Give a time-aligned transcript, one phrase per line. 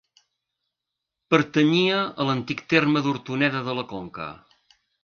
[1.35, 4.33] Pertanyia a l'antic terme d'Hortoneda de la Conca.